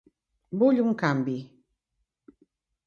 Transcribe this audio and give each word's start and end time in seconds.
Vull 0.61 0.81
un 0.85 0.97
canvi. 1.03 1.37